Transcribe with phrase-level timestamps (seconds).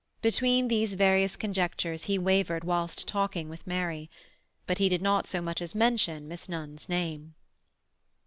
[0.23, 4.09] Between these various conjectures he wavered whilst talking with Mary.
[4.65, 7.35] But he did not so much as mention Miss Nunn's name.